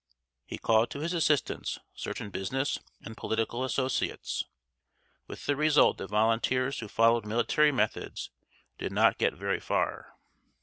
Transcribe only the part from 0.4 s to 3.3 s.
He called to his assistance certain business and